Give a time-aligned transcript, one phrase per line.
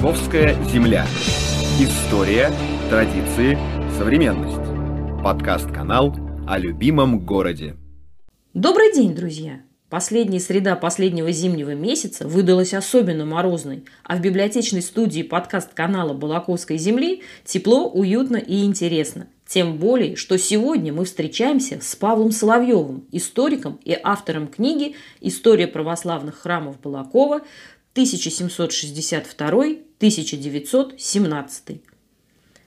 [0.00, 1.06] Балаковская земля.
[1.78, 2.50] История,
[2.88, 3.58] традиции,
[3.98, 5.22] современность.
[5.22, 6.16] Подкаст-канал
[6.48, 7.76] о любимом городе.
[8.54, 9.60] Добрый день, друзья!
[9.90, 17.22] Последняя среда последнего зимнего месяца выдалась особенно морозной, а в библиотечной студии подкаст-канала Балаковской земли
[17.44, 19.26] тепло, уютно и интересно.
[19.46, 26.38] Тем более, что сегодня мы встречаемся с Павлом Соловьевым, историком и автором книги «История православных
[26.38, 27.42] храмов Балакова
[30.00, 31.80] 1762-1917».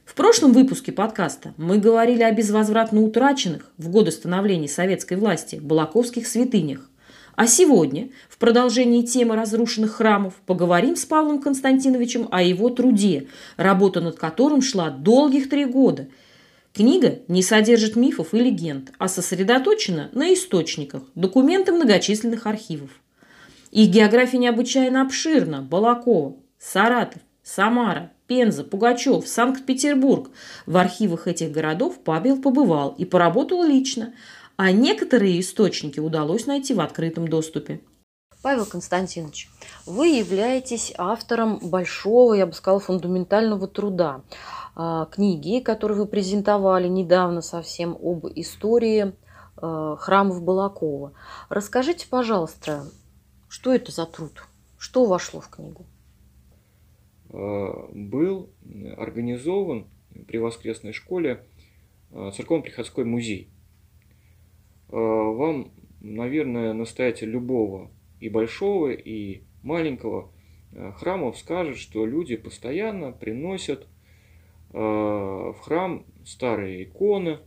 [0.06, 6.28] В прошлом выпуске подкаста мы говорили о безвозвратно утраченных в годы становления советской власти балаковских
[6.28, 6.88] святынях.
[7.36, 13.28] А сегодня, в продолжении темы разрушенных храмов, поговорим с Павлом Константиновичем о его труде,
[13.58, 16.10] работа над которым шла долгих три года.
[16.74, 22.92] Книга не содержит мифов и легенд, а сосредоточена на источниках, документы многочисленных архивов.
[23.72, 25.64] Их география необычайно обширна.
[25.64, 30.30] Балакова, Саратов, Самара, Пенза, Пугачев, Санкт-Петербург.
[30.66, 34.14] В архивах этих городов Павел побывал и поработал лично–
[34.56, 37.82] а некоторые источники удалось найти в открытом доступе.
[38.42, 39.50] Павел Константинович,
[39.86, 44.22] вы являетесь автором большого, я бы сказала, фундаментального труда.
[44.76, 49.16] А, книги, которую вы презентовали недавно совсем об истории
[49.56, 51.14] а, храмов Балакова.
[51.48, 52.86] Расскажите, пожалуйста,
[53.48, 54.44] что это за труд?
[54.78, 55.86] Что вошло в книгу?
[57.34, 58.54] А, был
[58.98, 59.88] организован
[60.28, 61.44] при воскресной школе
[62.12, 63.50] церковно-приходской музей.
[64.94, 67.90] Э, вам, наверное, настоятель любого
[68.20, 70.32] и большого, и маленького
[70.72, 73.88] э, храмов скажет, что люди постоянно приносят
[74.72, 77.40] э, в храм старые иконы,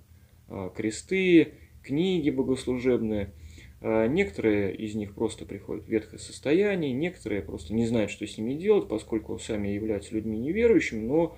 [0.74, 3.32] кресты, книги богослужебные.
[3.88, 8.54] Некоторые из них просто приходят в ветхое состояние, некоторые просто не знают, что с ними
[8.54, 11.36] делать, поскольку сами являются людьми неверующими, но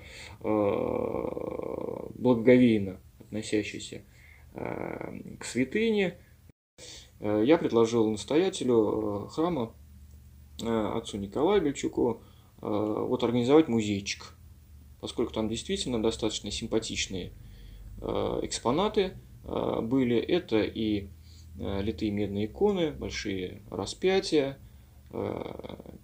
[2.14, 4.00] благоговейно относящиеся
[4.54, 6.16] к святыне.
[7.20, 9.74] Я предложил настоятелю храма,
[10.62, 12.22] отцу Николаю Бельчуку,
[12.62, 14.34] вот организовать музейчик,
[15.02, 17.32] поскольку там действительно достаточно симпатичные
[18.00, 20.16] экспонаты были.
[20.16, 21.08] Это и
[21.58, 24.58] литые медные иконы, большие распятия,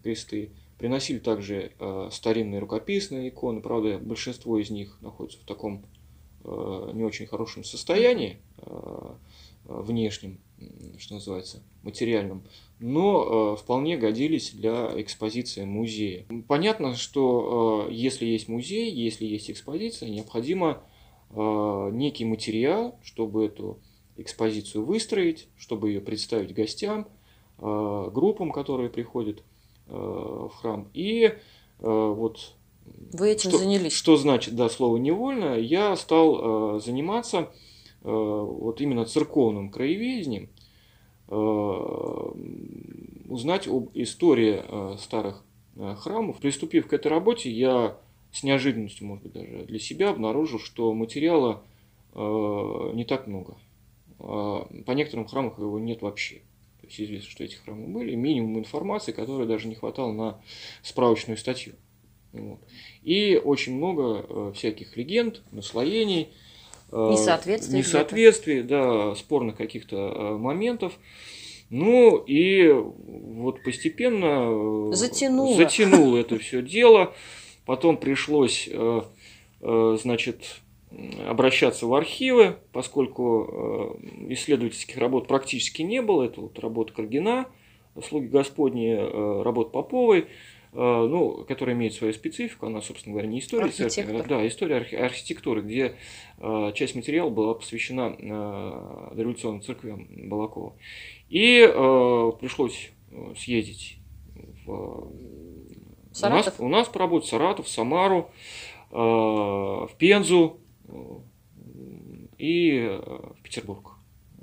[0.02, 0.50] кресты.
[0.78, 1.70] Приносили также
[2.10, 5.84] старинные рукописные иконы, правда, большинство из них находятся в таком
[6.44, 9.14] Э, не очень хорошем состоянии, э,
[9.64, 10.38] внешнем,
[10.98, 12.42] что называется, материальном,
[12.80, 16.26] но э, вполне годились для экспозиции музея.
[16.46, 20.82] Понятно, что если есть музей, если есть экспозиция, необходимо
[21.30, 23.80] некий материал, чтобы эту
[24.16, 27.08] экспозицию выстроить, чтобы ее представить гостям,
[27.58, 29.42] группам, которые приходят
[29.86, 30.88] в храм.
[30.94, 31.34] И
[31.78, 32.54] вот
[33.12, 33.92] вы этим что, занялись?
[33.92, 35.58] Что значит, да, слово невольно?
[35.58, 37.46] Я стал э, заниматься э,
[38.02, 40.48] вот именно церковным краеведением,
[41.28, 41.34] э,
[43.28, 45.44] узнать об истории э, старых
[45.76, 46.38] э, храмов.
[46.38, 47.96] Приступив к этой работе, я
[48.32, 51.62] с неожиданностью, может быть, даже для себя обнаружил, что материала
[52.14, 52.18] э,
[52.94, 53.56] не так много.
[54.18, 56.42] Э, по некоторым храмам его нет вообще.
[56.80, 60.40] То есть известно, что эти храмы были, минимум информации, которой даже не хватало на
[60.82, 61.74] справочную статью.
[62.34, 62.58] Вот.
[63.02, 66.28] И очень много э, всяких легенд, наслоений,
[66.90, 70.98] э, несоответствий, несоответствий да, спорных каких-то э, моментов.
[71.70, 77.14] Ну и вот постепенно затянуло, затянуло это все дело.
[77.64, 78.68] Потом пришлось,
[79.60, 80.60] значит,
[81.26, 86.24] обращаться в архивы, поскольку э, исследовательских работ практически не было.
[86.24, 87.46] Это вот работа Каргина,
[88.02, 90.28] «Слуги Господни», э, работа Поповой–
[90.76, 94.96] Э, ну, которая имеет свою специфику, она, собственно говоря, не история церкви, да, история архи-
[94.96, 95.94] архитектуры, где
[96.74, 98.10] часть материала была посвящена
[99.14, 100.74] дореволюционным церквям Балакова.
[101.28, 101.60] И
[102.40, 102.90] пришлось
[103.36, 103.98] съездить
[104.66, 105.12] в,
[106.10, 106.58] Саратов.
[106.58, 108.30] У, нас, у нас поработать Саратов, Самару,
[108.90, 110.58] в Пензу
[112.38, 113.92] и в Петербург.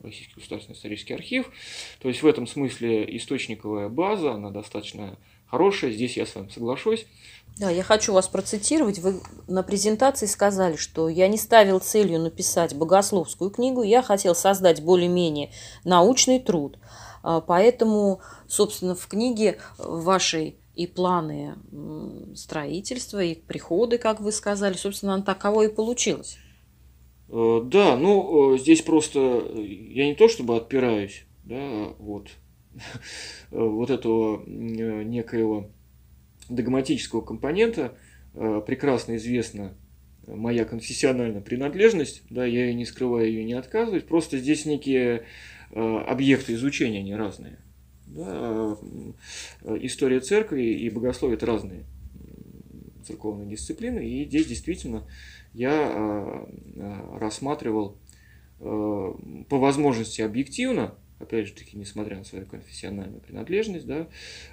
[0.03, 1.51] Российский государственный исторический архив.
[1.99, 7.05] То есть в этом смысле источниковая база, она достаточно хорошая, здесь я с вами соглашусь.
[7.57, 8.99] Да, я хочу вас процитировать.
[8.99, 14.81] Вы на презентации сказали, что я не ставил целью написать богословскую книгу, я хотел создать
[14.81, 15.51] более-менее
[15.83, 16.79] научный труд.
[17.23, 21.55] А, поэтому, собственно, в книге вашей и планы
[22.35, 26.37] строительства, и приходы, как вы сказали, собственно, таково и получилось.
[27.31, 32.27] Э, да, ну, э, здесь просто э, я не то чтобы отпираюсь, да, вот,
[33.51, 35.69] вот этого некоего
[36.49, 37.97] догматического компонента
[38.33, 39.73] прекрасно известна
[40.25, 45.25] моя конфессиональная принадлежность, да, я ее не скрываю, ее не отказывать, просто здесь некие
[45.73, 47.59] объекты изучения, они разные.
[48.11, 48.77] Да,
[49.79, 51.85] история церкви и богословие– это разные
[53.05, 55.07] церковные дисциплины, и здесь действительно
[55.53, 56.45] я
[57.13, 57.97] рассматривал
[58.59, 59.15] по
[59.49, 64.07] возможности объективно опять же таки, несмотря на свою конфессиональную принадлежность, да,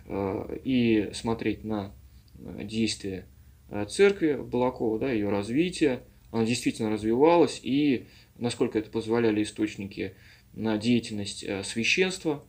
[0.07, 1.93] э, и смотреть на
[2.39, 3.27] э, действия
[3.71, 8.07] э, церкви Балакова, да, ее развитие, она действительно развивалась, и
[8.37, 10.15] насколько это позволяли источники
[10.53, 12.45] на деятельность священства,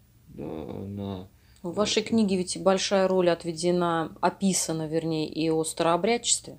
[0.45, 1.27] на
[1.61, 6.57] в вашей книге ведь большая роль отведена, описана, вернее, и о старообрядчестве.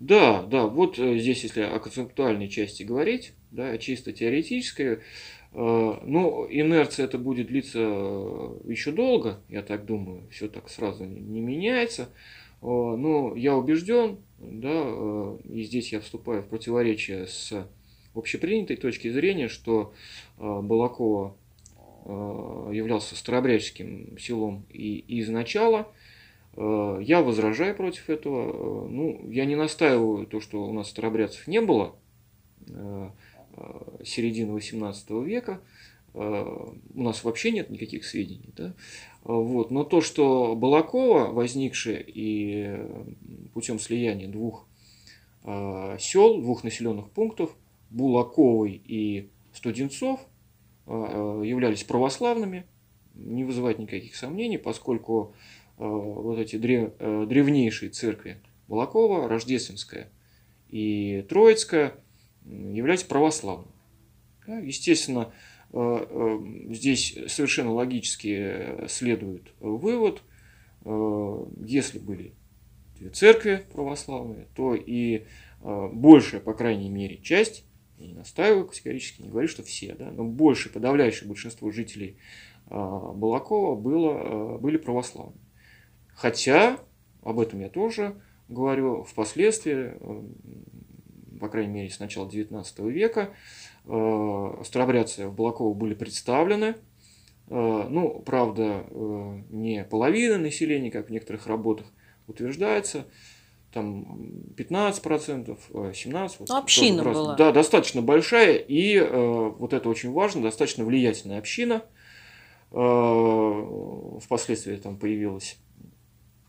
[0.00, 5.00] Да, да, вот здесь, если о концептуальной части говорить, да, чисто теоретической,
[5.54, 11.04] Э, ну, инерция это будет длиться э, еще долго, я так думаю, все так сразу
[11.04, 12.08] не меняется.
[12.62, 17.66] Э, но я убежден, да, и здесь я вступаю в противоречие с
[18.14, 19.94] общепринятой точки зрения, что
[20.38, 21.36] Балакова
[22.04, 25.88] являлся старообрядческим селом и изначала.
[26.56, 28.88] Я возражаю против этого.
[28.88, 31.94] Ну, я не настаиваю то, что у нас старообрядцев не было.
[33.54, 35.60] Э, середины XVIII века.
[36.14, 38.50] Э, у нас вообще нет никаких сведений.
[38.56, 38.74] Да?
[39.24, 39.70] Вот.
[39.70, 42.80] Но то, что Балакова, возникшая и
[43.52, 44.66] путем слияния двух
[45.44, 47.54] э, сел, двух населенных пунктов,
[47.90, 50.20] Булаковой и Студенцов,
[50.92, 52.66] являлись православными,
[53.14, 55.34] не вызывает никаких сомнений, поскольку
[55.78, 60.10] вот эти древ, древнейшие церкви Балакова, Рождественская
[60.68, 61.94] и Троицкая–
[62.44, 63.72] являются православными.
[64.46, 65.32] Естественно,
[65.72, 66.38] э, э,
[66.70, 70.22] здесь совершенно логически следует вывод,
[70.84, 72.34] э, если были
[73.12, 75.26] церкви православные, то и
[75.60, 77.64] большая, по крайней мере, часть,
[78.06, 82.18] не настаиваю категорически, не говорю, что все, да, но большее, подавляющее большинство жителей
[82.68, 85.40] Балакова было, были православными.
[86.14, 86.78] Хотя,
[87.22, 88.14] об этом я тоже
[88.48, 89.94] говорю, впоследствии
[91.42, 93.34] по крайней мере, с начала XIX века.
[93.86, 96.76] Э, старобрядцы в Балаково были представлены.
[97.48, 98.86] Ну, правда,
[99.50, 101.86] не половина населения, как в некоторых работах
[102.26, 103.04] утверждается,
[103.72, 104.18] там
[104.56, 106.32] 15%, 17%.
[106.38, 107.36] Вот, ну, община раз, была.
[107.36, 111.82] Да, достаточно большая, и вот это очень важно, достаточно влиятельная община.
[112.70, 115.58] Впоследствии там появилась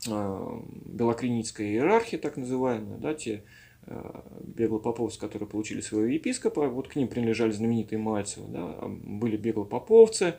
[0.06, 3.44] белокреницкая иерархия, так называемая, да, те
[3.86, 10.36] Э, беглопоповцы, которые получили своего епископа, вот к ним принадлежали знаменитые Мальцевы, да, были беглопоповцы,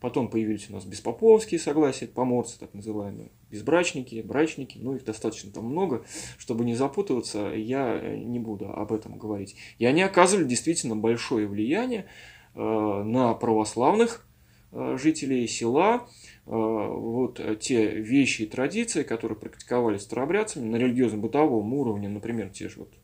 [0.00, 5.64] потом появились у нас беспоповские согласия, поморцы так называемые, безбрачники, брачники, ну их достаточно там
[5.64, 6.04] много,
[6.38, 9.56] чтобы не запутываться, я не буду об этом говорить.
[9.78, 12.06] И они оказывали действительно большое влияние
[12.54, 14.26] э, на православных
[14.72, 16.06] э, жителей села,
[16.48, 22.70] Э, вот э, те вещи и традиции, которые практиковались старобрядцами на религиозно-бытовом уровне, например, те
[22.70, 22.94] же вот,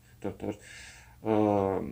[1.21, 1.89] э,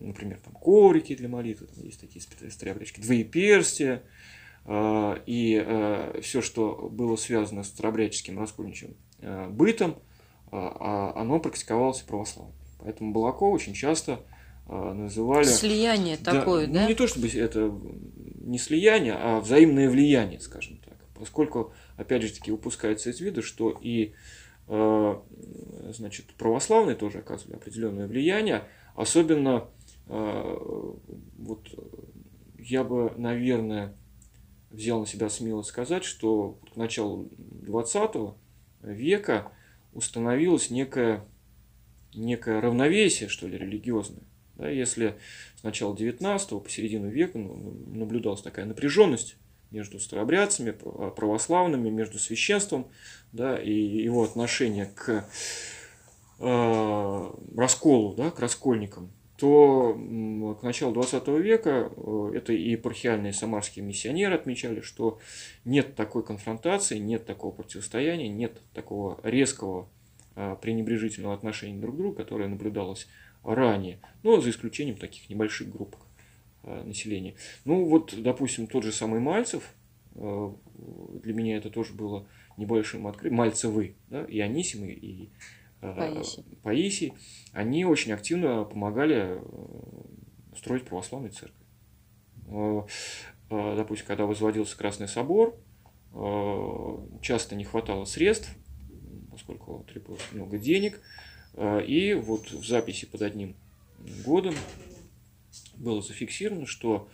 [0.00, 4.02] например, там коврики для молитвы, там есть такие старообрядчики, двоеперстия,
[4.66, 8.96] и все, что было связано с старообрядческим раскольничьим
[9.50, 9.98] бытом,
[10.50, 12.54] а, оно практиковалось православно.
[12.78, 14.20] Поэтому Балаков очень часто
[14.66, 15.44] называли...
[15.44, 16.82] Слияние да, такое, да?
[16.82, 17.70] Ну, не то чтобы это
[18.44, 20.94] не слияние, а взаимное влияние, скажем так.
[21.14, 24.14] Поскольку, опять же таки, упускается из виду, что и
[24.68, 25.16] э,
[25.90, 31.68] значит, православные тоже оказывали определенное влияние, особенно э, вот
[32.58, 33.94] я бы, наверное,
[34.70, 38.34] взял на себя смелость сказать, что к началу 20
[38.82, 39.52] века
[39.92, 41.24] установилось некое,
[42.14, 44.24] некое равновесие, что ли, религиозное.
[44.56, 45.16] Да, если
[45.56, 49.36] с начала 19 по середину века ну, наблюдалась такая напряженность
[49.72, 52.86] между старообрядцами, а, православными, между священством
[53.32, 55.28] да, и его отношение к
[56.38, 59.94] э, расколу, да, к раскольникам, то
[60.60, 65.18] к началу 20 века э, это и епархиальные самарские миссионеры отмечали, что
[65.64, 69.88] нет такой конфронтации, нет такого противостояния, нет такого резкого
[70.36, 73.08] э, пренебрежительного отношения друг к другу, которое наблюдалось
[73.42, 75.96] ранее, но за исключением таких небольших групп
[76.62, 77.34] э, населения.
[77.64, 79.74] Ну вот, допустим, тот же самый Мальцев,
[80.14, 82.24] для меня это тоже было
[82.56, 85.30] небольшим открытием, Мальцевы, да, и Анисимы, и
[85.92, 86.44] Паисий.
[86.62, 87.12] Паисий,
[87.52, 89.40] они очень активно помогали
[90.56, 91.66] строить православную церковь.
[93.50, 95.56] Допустим, когда возводился Красный собор,
[97.20, 98.48] часто не хватало средств,
[99.30, 101.00] поскольку требовалось много денег.
[101.58, 103.54] И вот в записи под одним
[104.24, 104.54] годом
[105.76, 107.08] было зафиксировано, что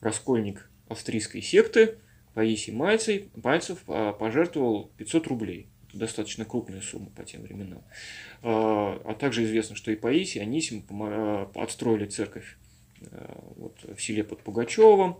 [0.00, 1.98] раскольник австрийской секты
[2.34, 5.68] Паисий Мальцев, пожертвовал 500 рублей.
[5.92, 7.82] Достаточно крупная сумма по тем временам.
[8.42, 10.84] А также известно, что и Паисий, и Анисим
[11.54, 12.56] отстроили церковь
[13.56, 15.16] вот, в селе под Пугачевым,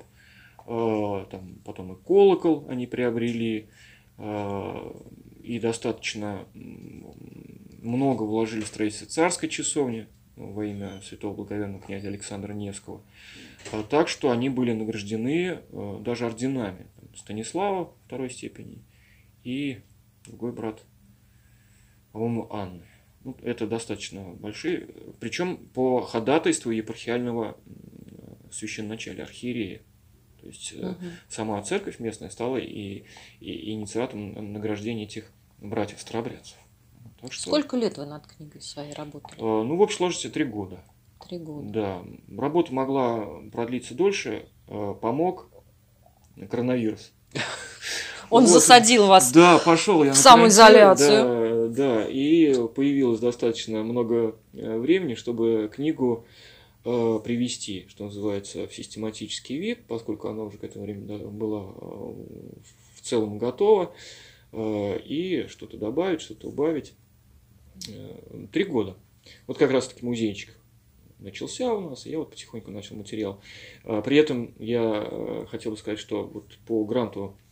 [0.66, 3.68] там потом и колокол они приобрели,
[4.18, 13.02] и достаточно много вложили в строительство царской часовни во имя святого благоверного князя Александра Невского.
[13.72, 18.82] А так что они были награждены э, даже орденами Станислава второй степени
[19.44, 19.78] и
[20.26, 20.82] другой брат,
[22.12, 22.86] по-моему, Анны.
[23.24, 27.56] Ну, это достаточно большие, причем по ходатайству епархиального
[28.52, 29.82] священначалия, архиерея.
[30.40, 30.94] То есть угу.
[31.28, 33.04] сама церковь местная стала и,
[33.40, 36.56] и инициатором награждения этих братьев старобрядцев.
[37.20, 39.34] Так что, Сколько лет вы над книгой своей работали?
[39.38, 40.78] Э, ну, в общей сложности три года.
[41.28, 41.68] Три года.
[41.68, 42.04] Да.
[42.36, 44.48] Работа могла продлиться дольше.
[44.68, 45.50] Э, помог
[46.50, 47.12] коронавирус.
[48.30, 48.50] Он вот.
[48.50, 51.70] засадил вас да, пошел я в самоизоляцию.
[51.70, 56.24] Да, да, и появилось достаточно много э, времени, чтобы книгу
[56.84, 62.12] э, привести, что называется, в систематический вид, поскольку она уже к этому времени была э,
[62.94, 63.92] в целом готова,
[64.52, 66.94] э, и что-то добавить, что-то убавить.
[67.88, 68.96] Э, три года.
[69.46, 70.56] Вот как раз-таки музейчик
[71.18, 73.40] начался у нас, и я вот потихоньку начал материал.
[73.84, 77.45] А, при этом я э, хотел бы сказать, что вот по гранту э,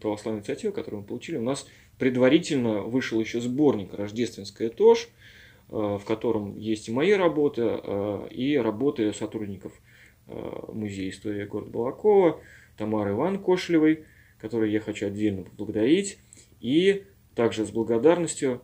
[0.00, 1.66] православной инициативы, которую мы получили, у нас
[1.98, 7.62] предварительно вышел еще сборник «Рождественская ТОЖ», э, в котором есть и мои работы,
[8.30, 9.72] и работы сотрудников
[10.26, 12.40] Музея истории города Балакова,
[12.78, 14.04] Тамары Иван Кошлевой,
[14.40, 16.18] которой я хочу отдельно поблагодарить,
[16.60, 18.62] и также с благодарностью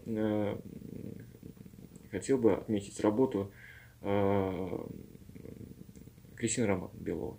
[2.11, 3.53] хотел бы отметить работу
[4.03, 4.87] Э,
[6.37, 7.39] Кристина Роман Белова.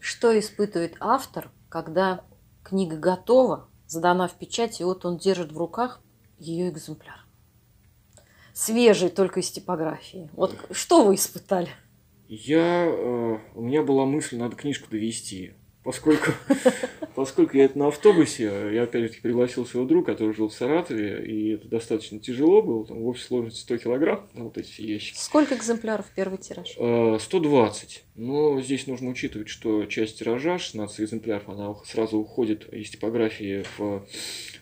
[0.00, 2.24] Что испытывает автор, когда
[2.64, 6.00] книга готова, сдана в печать, и вот он держит в руках
[6.38, 7.24] ее экземпляр?
[8.52, 10.30] Свежий, только из типографии.
[10.32, 11.68] Вот что вы испытали?
[12.28, 16.32] Я, э, у меня была мысль, надо книжку довести поскольку,
[17.14, 21.50] поскольку я это на автобусе, я опять-таки пригласил своего друга, который жил в Саратове, и
[21.50, 25.18] это достаточно тяжело было, там в общей сложности 100 килограмм, вот эти ящики.
[25.18, 26.70] Сколько экземпляров первый тираж?
[27.22, 27.96] 120.
[27.96, 33.64] Э, Но здесь нужно учитывать, что часть тиража, 16 экземпляров, она сразу уходит из типографии
[33.76, 34.06] в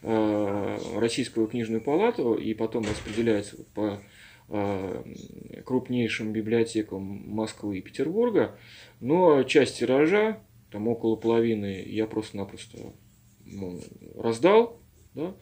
[0.03, 4.03] э, Российскую книжную палату, и потом распределяется по
[4.49, 5.03] э,
[5.65, 8.59] крупнейшим библиотекам Москвы и Петербурга,
[9.01, 10.41] но часть тиража
[10.73, 12.79] там около половины я просто-напросто
[13.45, 13.81] ну,
[14.17, 14.81] раздал,
[15.15, 15.35] да,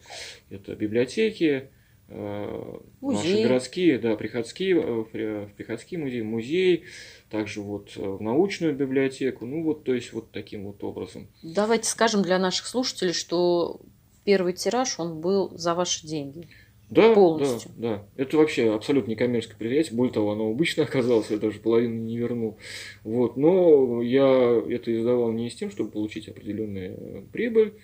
[0.49, 1.69] это библиотеки,
[2.09, 6.83] э, наши городские, да, приходские, э, в приходский музей, музей,
[7.29, 11.29] также вот э, в научную библиотеку, ну вот, то есть вот таким вот образом.
[11.41, 13.79] Давайте скажем для наших слушателей, что
[14.25, 16.49] первый тираж, он был за ваши деньги.
[16.91, 17.71] Да, полностью.
[17.77, 18.23] Да, да.
[18.23, 19.95] Это вообще абсолютно не коммерческое предприятие.
[19.95, 22.57] Более того, оно обычно оказалось, я даже половину не вернул.
[23.03, 23.37] Вот.
[23.37, 27.75] Но я это издавал не с тем, чтобы получить определенную э, прибыль.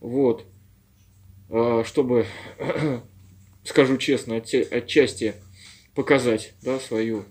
[0.00, 0.44] Вот.
[1.48, 2.26] А чтобы,
[3.64, 5.34] скажу честно, отчасти
[5.94, 7.24] показать да, свою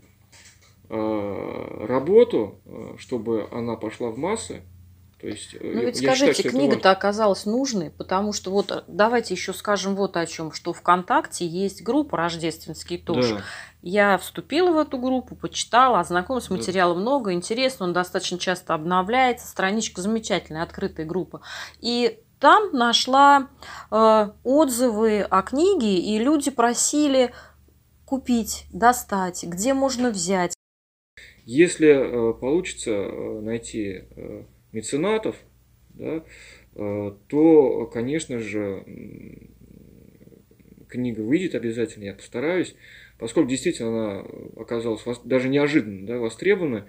[0.89, 4.62] а, работу, а, чтобы она пошла в массы,
[5.19, 9.53] то есть, э, ну ведь скажите, книга-то оказалась нужной, потому что вот э, давайте еще
[9.53, 13.35] скажем вот о чем, что ВКонтакте есть группа «Рождественский тоже».
[13.35, 13.43] Да.
[13.81, 17.01] Я вступила в эту группу, почитала, ознакомилась, материала да.
[17.01, 21.41] много, интересно, он достаточно часто обновляется, страничка замечательная, открытая группа.
[21.81, 23.49] И там нашла
[23.91, 27.33] э, отзывы о книге, и люди просили
[28.05, 30.53] купить, достать, где можно взять.
[31.43, 35.35] Если э, получится э, найти э, меценатов,
[35.89, 36.23] да,
[36.75, 38.83] э, то, конечно же,
[40.88, 42.75] книга выйдет обязательно, я постараюсь,
[43.17, 44.25] поскольку действительно она
[44.57, 46.88] оказалась даже неожиданно да, востребована.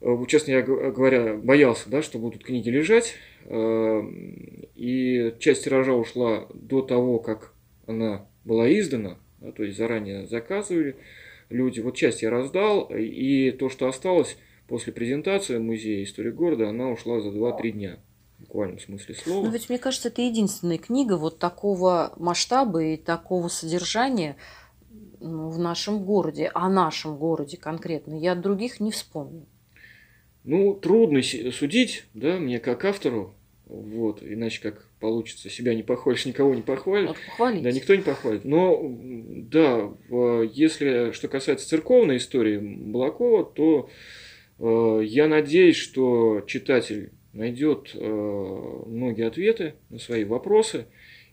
[0.00, 3.14] Э, честно говоря, боялся, да, что будут книги лежать,
[3.44, 4.02] э,
[4.74, 7.52] и часть тиража ушла до того, как
[7.86, 10.96] она была издана, да, то есть заранее заказывали
[11.48, 11.80] люди.
[11.80, 14.36] Вот часть я раздал, и то, что осталось,
[14.68, 17.98] после презентации музея истории города она ушла за 2-3 дня.
[18.38, 19.46] В буквальном смысле слова.
[19.46, 24.36] Но ведь мне кажется, это единственная книга вот такого масштаба и такого содержания
[25.20, 28.12] ну, в нашем городе, о нашем городе конкретно.
[28.14, 29.46] Я других не вспомню.
[30.44, 33.34] Ну, трудно судить, да, мне как автору,
[33.66, 37.08] Вот, иначе как получится, себя не похвалишь, никого не похвалишь.
[37.08, 37.64] Вот похвалите.
[37.64, 38.44] Да, никто не похвалит.
[38.44, 39.90] Но, да,
[40.52, 43.90] если что касается церковной истории Балакова, то
[44.58, 50.86] я надеюсь, что читатель найдет э, многие ответы на свои вопросы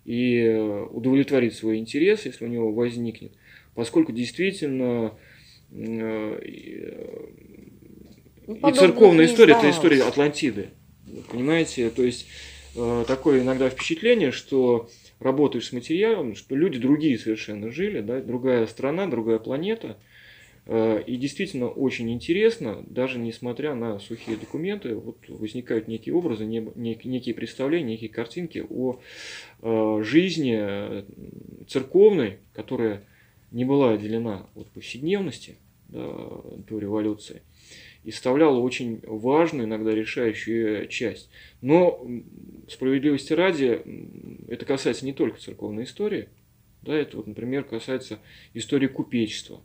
[0.06, 3.34] и э, удовлетворит свой интерес, если у него возникнет,
[3.74, 5.14] поскольку действительно
[5.72, 7.26] э, и, э,
[8.48, 10.70] Ну, и церковная история это история Атлантиды.
[11.32, 12.28] Понимаете, то есть
[12.76, 14.90] э, такое иногда впечатление, что
[15.20, 19.98] работаешь с материалом, что люди другие совершенно жили, да, другая страна, другая планета.
[20.66, 26.60] Э, И действительно очень интересно, даже несмотря на сухие документы, вот возникают некие образы, не-
[26.60, 29.00] нек- некие представления, некие картинки о
[29.62, 31.04] э, жизни э,
[31.68, 33.04] церковной, которая
[33.52, 35.58] не была отделена от повседневности
[35.90, 36.12] да,
[36.68, 37.42] до революции
[38.04, 41.30] и составляла очень важную, иногда решающую часть.
[41.62, 42.06] Но
[42.68, 43.82] справедливости ради,
[44.50, 46.30] это касается не только церковной истории,
[46.82, 48.20] да, это вот, например, касается
[48.54, 49.62] истории купечества.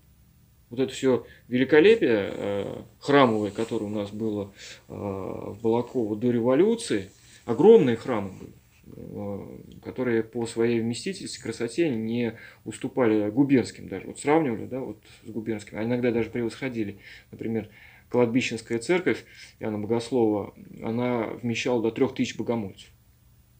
[0.70, 4.52] Вот это все великолепие э, храмовое, которое у нас было
[4.88, 7.10] э, в Балаково до революции,
[7.46, 8.52] огромные храмы были,
[8.96, 14.06] э, которые по своей вместительности, красоте не уступали губернским даже.
[14.08, 16.98] Вот сравнивали, да, вот с губернскими, а иногда даже превосходили.
[17.30, 17.68] Например,
[18.10, 19.24] Кладбищенская церковь
[19.60, 22.90] Иоанна Богослова, она вмещала до трех тысяч богомольцев.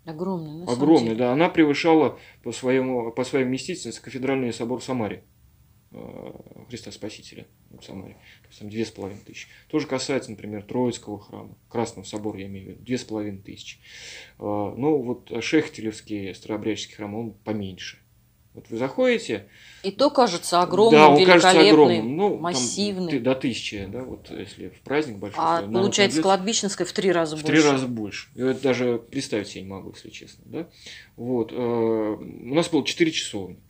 [0.04, 1.32] Огромный, на Огромная, да.
[1.32, 5.22] Она превышала по, своему, по своей вместительности кафедральный собор в Самаре.
[5.92, 6.32] Э,
[6.68, 8.14] Христа Спасителя в Самаре.
[8.42, 9.48] То есть там две с половиной тысячи.
[9.68, 13.78] Тоже касается, например, Троицкого храма, Красного собора, я имею в виду, две с половиной тысячи.
[14.38, 14.42] Э,
[14.76, 17.98] Ну, вот Шехтелевский старообрядческий храм, он поменьше.
[18.54, 19.46] Вот вы заходите,
[19.84, 23.08] И то кажется огромным, да, он кажется огромным, ну, там массивным.
[23.08, 25.38] ты- до тысячи, да, вот если в праздник большой.
[25.40, 27.60] а народ получается, кладбищенская в три раза В больше.
[27.62, 28.30] три раза больше.
[28.34, 30.42] Я это даже представить себе не могу, если честно.
[30.46, 30.68] Да?
[31.16, 31.52] Вот.
[31.52, 33.60] э, У нас было четыре часовни.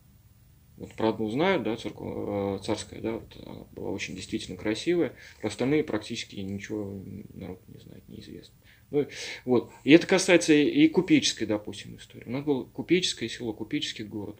[0.79, 5.13] Вот про одну знаю, да, церква, э, царская, да, вот она была очень действительно красивая.
[5.41, 8.55] Про остальные практически ничего народ не знает, неизвестно.
[8.91, 9.05] Ну,
[9.43, 9.71] вот.
[9.83, 12.23] И это касается и купеческой, допустим, истории.
[12.25, 14.39] У нас было купеческое село, купеческий город.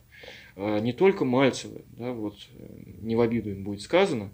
[0.56, 2.68] Э, Не только Мальцево, да, вот, э,
[3.02, 4.32] не в обиду им будет сказано,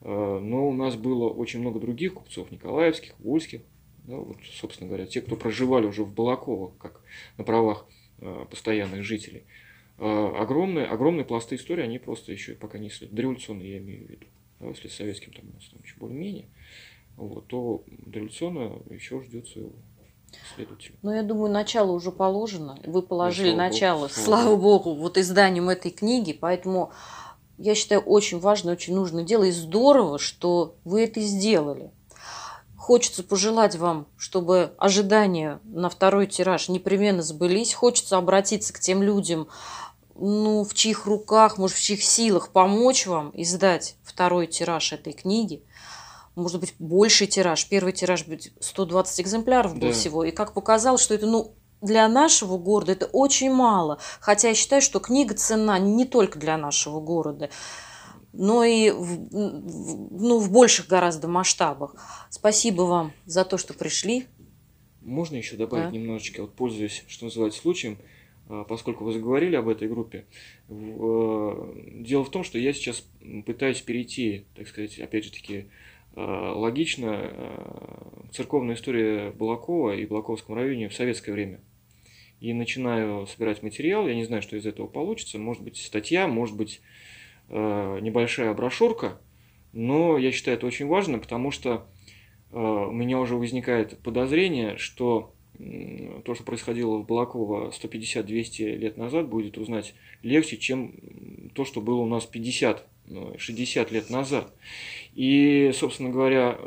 [0.00, 3.60] э, но у нас было очень много других купцов, николаевских, вольских,
[4.04, 7.02] да, вот, собственно говоря, те, кто проживали уже в Балаково, как
[7.36, 7.86] на правах
[8.20, 9.44] э, постоянных жителей.
[10.04, 13.16] Э, огромные, огромные пласты истории, они просто еще пока не исследованы.
[13.16, 14.26] Дореволюционные я имею в виду.
[14.58, 16.48] Да, если с советским там у нас там еще более-менее,
[17.16, 19.70] вот, то дореволюционно еще ждет своего
[20.50, 20.96] исследователя.
[21.02, 22.80] Ну, я думаю, начало уже положено.
[22.84, 26.32] Вы положили слава богу, начало, слава слава богу, вот изданием этой книги.
[26.32, 26.90] Поэтому
[27.58, 29.44] я считаю, очень важное, очень нужное дело.
[29.44, 31.92] И здорово, что вы это сделали.
[32.76, 37.72] Хочется пожелать вам, чтобы ожидания на второй тираж непременно сбылись.
[37.72, 39.46] Хочется обратиться к тем людям,
[40.14, 45.64] ну, в чьих руках, может, в чьих силах помочь вам издать второй тираж этой книги.
[46.34, 47.68] Может быть, больший тираж.
[47.68, 49.92] Первый тираж будет 120 экземпляров был Да.
[49.92, 50.24] всего.
[50.24, 53.98] И как показалось, что это, ну, для нашего города это очень мало.
[54.20, 57.50] Хотя я считаю, что книга ценна не только для нашего города,
[58.32, 61.94] но и в, ну, в больших гораздо масштабах.
[62.30, 64.26] Спасибо вам за то, что пришли.
[65.02, 65.96] Можно еще добавить Да.
[65.96, 67.98] немножечко, вот пользуясь, что называется, случаем,
[68.68, 70.26] поскольку вы заговорили об этой группе.
[70.68, 73.06] Э, Дело в том, что я сейчас
[73.46, 75.66] пытаюсь перейти, так сказать, опять же таки,
[76.14, 81.60] э, логично, э, церковная история Балакова и Балаковском районе в советское время.
[82.40, 86.56] И начинаю собирать материал, я не знаю, что из этого получится, может быть статья, может
[86.56, 86.80] быть
[87.48, 89.20] э, небольшая брошюрка,
[89.72, 91.86] но я считаю это очень важно, потому что
[92.50, 95.34] э, у меня уже возникает подозрение, что
[96.24, 100.94] то, что происходило в Балаково 150-200 лет назад, будет узнать легче, чем
[101.54, 104.52] то, что было у нас 50 ну, 60 лет назад.
[105.14, 106.58] И, собственно говоря,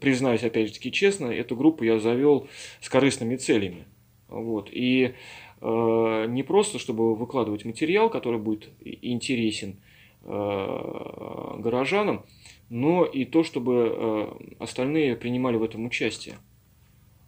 [0.00, 2.48] признаюсь, опять же таки честно, эту группу я завел
[2.80, 3.84] с корыстными целями.
[4.28, 4.68] Вот.
[4.72, 5.14] И
[5.60, 9.76] э, не просто, чтобы выкладывать материал, который будет интересен
[10.22, 12.24] э, горожанам,
[12.68, 16.36] но и то, чтобы э, остальные принимали в этом участие.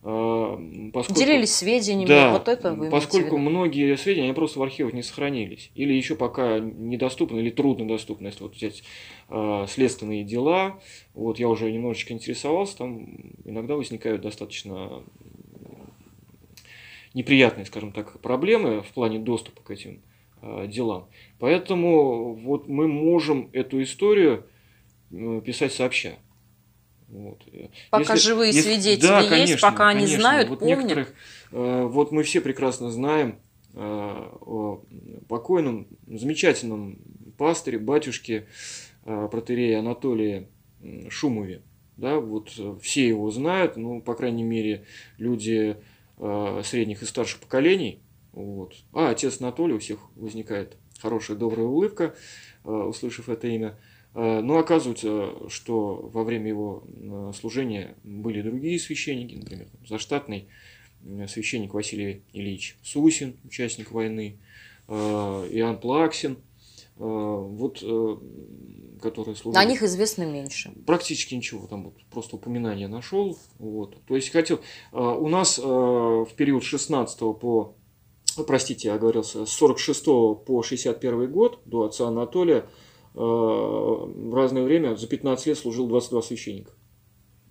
[0.05, 2.09] Э, поскольку- Делились сведениями.
[2.09, 5.71] да, вот это вы поскольку многие сведения, они просто в архивах не сохранились.
[5.77, 8.27] Или еще пока недоступны, или трудно доступны.
[8.27, 8.83] Если вот взять
[9.29, 10.81] э, следственные дела,
[11.15, 13.07] вот я уже немножечко интересовался, там
[13.45, 15.05] иногда возникают достаточно
[17.15, 20.01] неприятные, скажем так, проблемы в плане доступа к этим
[20.41, 21.07] э, делам.
[21.39, 24.47] Поэтому вот мы можем эту историю
[25.13, 26.15] э, писать сообща.
[27.13, 27.43] Вот.
[27.91, 30.21] Пока Если- живые если- свидетели да, есть, конечно, пока они конечно.
[30.21, 30.79] знают, вот помнят.
[30.79, 31.15] некоторых,
[31.53, 33.39] э, вот мы все прекрасно знаем
[33.75, 34.83] э, о
[35.29, 36.99] покойном, замечательном
[37.37, 38.47] пастыре, батюшке
[39.05, 40.49] э, протерея Анатолия
[41.11, 41.63] Шумове.
[41.99, 44.87] Да, вот э, все его знают, ну, по крайней мере,
[45.19, 45.77] люди
[46.19, 48.01] э, средних и старших поколений.
[48.33, 48.75] Вот.
[48.95, 52.15] А отец Анатолий у всех возникает хорошая, добрая улыбка,
[52.65, 53.69] э, услышав это имя.
[53.69, 60.49] Э, Но оказывается, что во время его э, служения были другие священники, например, заштатный
[61.05, 64.37] э, священник Василий Ильич Сусин, участник войны,
[64.87, 66.37] э, Иоанн Плаксин, э,
[66.99, 68.17] вот, э,
[69.01, 69.63] которые служили.
[69.63, 70.73] О них известно меньше.
[70.87, 73.39] Практически ничего, там вот просто упоминание нашел.
[73.59, 73.97] Вот.
[74.07, 74.61] То есть хотел.
[74.93, 77.75] э, У нас э, в период с 16 по,
[78.47, 80.05] простите, я оговорился, с 46
[80.45, 82.63] по 61 год до отца Анатолия э,
[83.15, 86.73] в разное время за 15 лет служил 22 священника.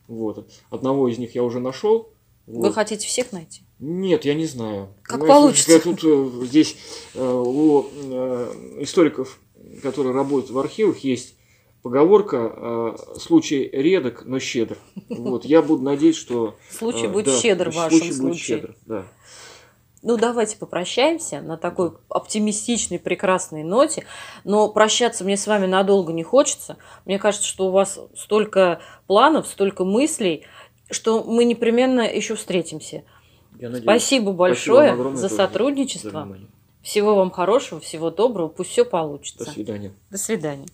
[0.07, 0.49] Вот.
[0.69, 2.09] Одного из них я уже нашел.
[2.47, 2.73] Вы Вот.
[2.73, 3.61] хотите всех найти?
[3.79, 4.89] Нет, я не знаю.
[5.03, 5.71] Как Понимаете, получится.
[5.71, 6.75] я Тут э, здесь
[7.13, 9.39] э, у э, историков,
[9.81, 11.35] которые работают в архивах, есть
[11.81, 14.77] поговорка э, «случай редок, но щедр».
[15.09, 16.55] Вот, я буду надеяться, что...
[16.69, 18.57] Случай э, будет да, щедр в случай вашем будет случае.
[18.57, 19.05] щедр, да.
[20.03, 24.05] Ну, давайте попрощаемся на такой оптимистичной, прекрасной ноте.
[24.43, 26.77] Но прощаться мне с вами надолго не хочется.
[27.05, 30.45] Мне кажется, что у вас столько планов, столько мыслей,
[30.89, 33.03] что мы непременно еще встретимся.
[33.59, 33.83] Я надеюсь.
[33.83, 36.21] Спасибо большое огромное за за сотрудничество.
[36.23, 36.47] внимание.
[36.81, 38.47] Всего вам хорошего, всего доброго.
[38.47, 39.51] Пусть все До получится.
[39.51, 39.93] свидания.
[40.09, 40.65] До свидания.